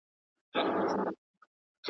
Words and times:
قادر 0.51 1.13